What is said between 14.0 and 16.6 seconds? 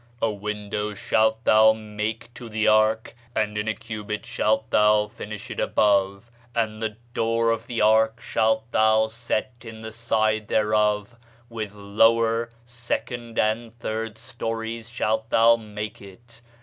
stories shalt thou make it.